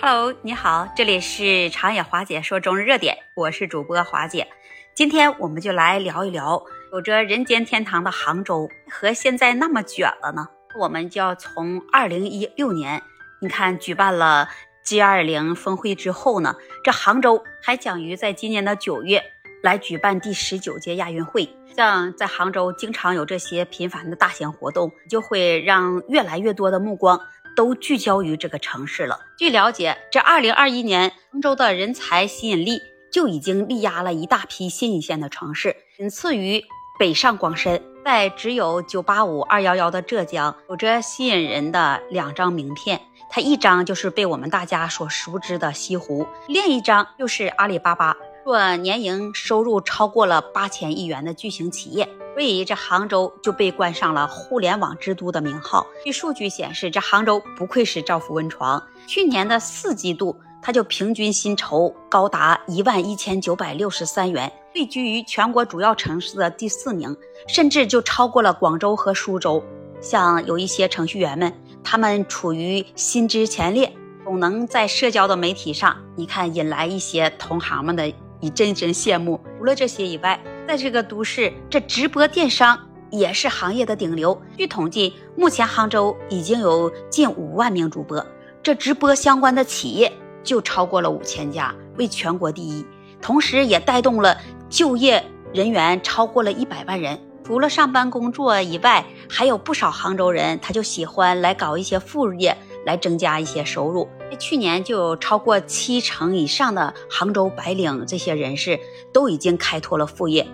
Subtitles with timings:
[0.00, 4.46] Hello，你好，这里是长野华姐说中日热点，我是主播华姐。
[4.94, 6.62] 今天我们就来聊一聊，
[6.92, 10.46] 有着人间天堂的杭州和现在那么卷了呢？
[10.78, 13.02] 我们就要从二零一六年，
[13.40, 14.48] 你看举办了
[14.84, 16.54] G 二零峰会之后呢，
[16.84, 19.20] 这杭州还将于在今年的九月
[19.64, 21.48] 来举办第十九届亚运会。
[21.74, 27.20] 像在杭州经常有这些频繁的大型活动，就会让越来越多的目光
[27.56, 29.18] 都聚焦于这个城市了。
[29.38, 32.80] 据了解，这二零二一年杭州的人才吸引力
[33.12, 36.62] 就已经力压了一大批新一线的城市，仅次于
[36.98, 37.82] 北上广深。
[38.04, 48.16] 在只有九八五二幺幺的浙江，有着吸引人的两张名片，它一张就是被我们大家所熟知的西湖，另一张就是阿里巴巴。
[48.48, 55.86] 做年营收入超过了八千亿元的巨型企业，所以这杭州就被冠上了互联网之都的名号。
[56.02, 58.82] 据数据显示，这杭州不愧是造富温床。
[59.06, 67.14] 去年的四季度，它就平均薪酬高达一万一千九百六十三元，位居于全国主要城市的第四名，
[67.48, 69.62] 甚至就超过了广州和苏州。
[70.00, 71.52] 像有一些程序员们，
[71.84, 73.92] 他们处于薪资前列，
[74.24, 78.10] 总能在社交的媒体上，你看引来一些同行们的。
[78.40, 79.40] 一阵阵羡慕。
[79.58, 82.78] 除了这些以外，在这个都市，这直播电商
[83.10, 84.40] 也是行业的顶流。
[84.56, 88.24] 据统计，目前杭州已经有近五万名主播，
[88.62, 92.84] 这直播相关的企业就超过了五千家，为全国第一。
[93.20, 94.36] 同时，也带动了
[94.68, 97.18] 就业人员超过了一百万人。
[97.44, 102.56] 除了上班工作以外，还有不少杭州人，他就喜欢来搞一些副业。
[102.86, 104.08] 来增加一些收入。
[104.36, 108.78] 去年就有超过七成以上的杭州白领这些人士
[109.12, 110.46] 都已经开拓了副业，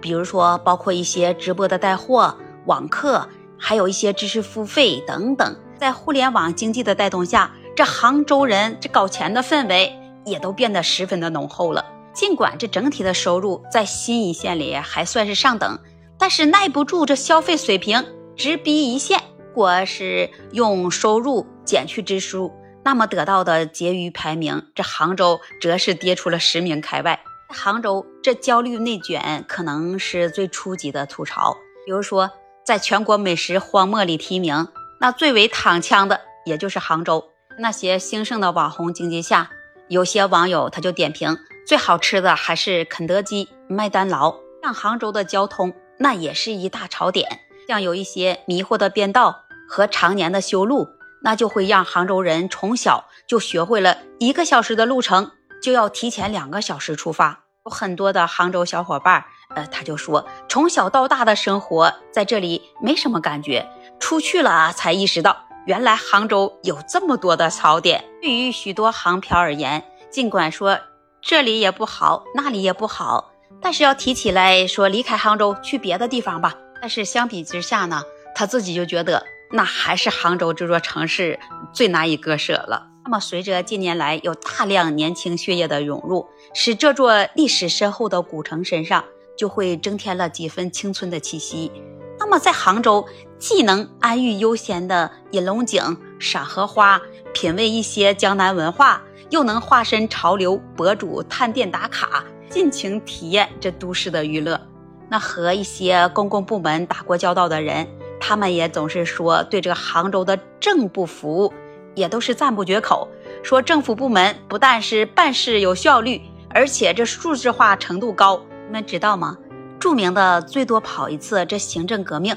[0.00, 3.28] 比如说包括一些直播的带货、网课，
[3.58, 5.56] 还有一些知识付费等等。
[5.78, 9.92] 在互联网经济的带动下，这杭州人这搞钱的氛围
[10.24, 11.84] 也都变得十分的浓厚了。
[12.12, 15.78] 尽管这整体的收入在新一线里还算是上等，
[16.18, 18.04] 但是耐不住这消费水平
[18.36, 19.18] 直逼一线。
[19.38, 22.52] 如果是用收入减去支出，
[22.84, 27.20] 那么得到的结余排名，这杭州则是跌出了十名开外。
[27.48, 31.56] 杭州这焦虑内卷可能是最初级的吐槽。
[31.84, 32.30] 比如说，
[32.64, 34.68] 在全国美食荒漠里提名，
[35.00, 37.28] 那最为躺枪的也就是杭州。
[37.58, 39.50] 那些兴盛的网红经济下，
[39.88, 44.34] 有些网友他就点评，最好吃的还是肯德基、麦当劳。
[44.62, 47.40] 像杭州的交通，那也是一大槽点。
[47.68, 50.88] 像有一些迷惑的变道和常年的修路，
[51.24, 55.30] 那就会让杭州人从小就学会了一个小时的路程
[55.62, 57.40] 就要提前两个小时出发。
[57.64, 59.24] 有很多的杭州小伙伴，
[59.54, 63.68] 呃，他就说从小到大的生活在这里没什么感觉，
[64.00, 68.04] 出去了啊才意识到原来杭州有这么多的槽点。
[68.20, 70.76] 对于许多杭漂而言，尽管说
[71.20, 76.56] 这里也不好，那里也不好，但是要提起来说离开杭州去别的地方吧。
[76.80, 78.02] 但是相比之下呢，
[78.34, 81.38] 他自己就觉得那还是杭州这座城市
[81.72, 82.88] 最难以割舍了。
[83.04, 89.04] 那么随着近年来有大量年轻血液的涌入，使这座历史深厚的古城身上
[89.36, 91.70] 就会增添了几分青春的气息。
[92.18, 93.04] 那么在杭州，
[93.38, 97.02] 既能安逸悠闲的饮龙井、赏荷花、
[97.34, 104.60] 品味一些江南文化，又能化身潮流博主探店打卡，尽情体验这都市的娱乐。
[105.08, 107.86] 那和一些公共部门打过交道的人，
[108.32, 111.52] 他们也总是说对这个杭州的政不服务，
[111.94, 113.06] 也都是赞不绝口。
[113.42, 118.40] 说政府部门不但是办事有效率，而且这数字化程度高。
[118.68, 119.36] 你们知道吗？
[119.78, 122.34] 著名的最多跑一次这行政革命，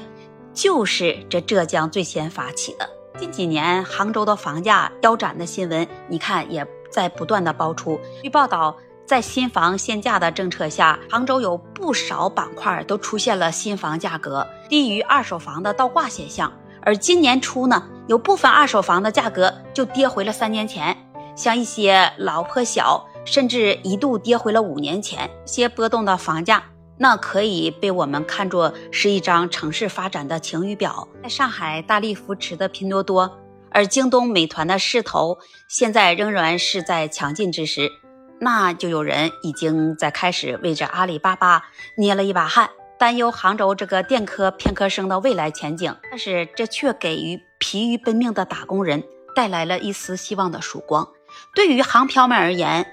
[0.52, 2.86] 就是这浙江最先发起的。
[3.18, 7.98] 近几年杭州的房价腰斩的新闻，你看也在不断的爆出。
[8.22, 8.76] 据报道。
[9.06, 16.52] 在新房限价的政策下，杭州有不少板块都出现了新房价格低于二手房的倒挂现象。
[16.82, 20.96] 而今年初呢，有部分二手房的价格就跌回了三年前，
[21.36, 25.30] 像一些老破小，甚至一度跌回了五年前。
[25.44, 26.64] 些波动的房价，
[26.98, 31.06] 那可以被我们看作是一张城市发展的晴雨表。
[31.22, 33.38] 在上海大力扶持的拼多多，
[33.70, 35.38] 而京东、美团的势头
[35.68, 37.92] 现在仍然是在强劲之时。
[38.38, 41.64] 那就有人已经在开始为这阿里巴巴
[41.96, 45.96] 捏了一把汗，担忧杭州这个电科偏科生的未来前景。
[46.10, 49.02] 但是这却给予疲于奔命的打工人
[49.34, 51.08] 带来了一丝希望的曙光。
[51.54, 52.86] 对于杭漂们而言，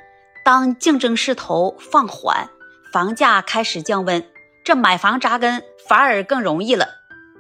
[0.46, 2.50] 当竞争势头放缓，
[2.92, 4.26] 房价开始降温，
[4.64, 6.88] 这买房扎根反而更容易了。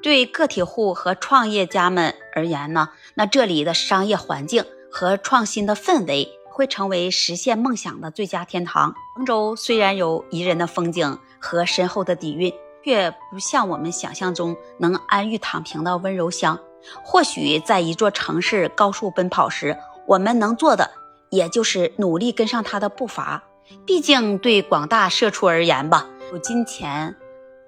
[0.01, 4.65] 对个体户和创业家们而言呢，那这里的商业环境。
[4.95, 8.94] 和创新的氛围，会成为实现梦想的最佳天堂。
[9.15, 12.53] 杭州虽然有宜人的风景和深厚的底蕴，
[12.83, 16.59] 却不像我们想象中能安逸躺平的温柔乡。
[17.03, 20.91] 或许在一座城市高速奔跑时，我们能做的
[21.29, 23.44] 也就是努力跟上它的步伐。
[23.85, 27.15] 毕竟，对广大社畜而言吧，有金钱，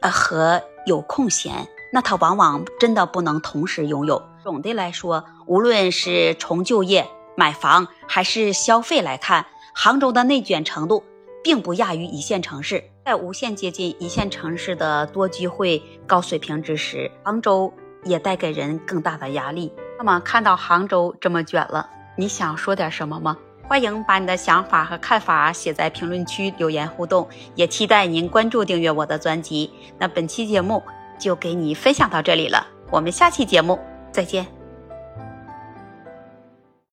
[0.01, 4.21] 呃和有空闲，那他往往真的不能同时拥有。
[4.43, 11.03] 总的来说，无论是重就业、买房还是消费来看，杭州的内卷程度
[11.43, 12.83] 并不亚于一线城市。
[13.05, 17.71] 在无限接近一线城市的多机会、高水平之时，杭州
[18.03, 19.71] 也带给人更大的压力。
[19.97, 21.87] 那么，看到杭州这么卷了，
[22.17, 23.37] 你想说点什么吗？
[23.67, 29.71] 欢迎把你的想法和看法写在评论区留言互动，也期待您关注订阅我的专辑。
[29.97, 30.81] 那本期节目
[31.17, 33.79] 就给你分享到这里了，我们下期节目
[34.11, 34.54] 再见。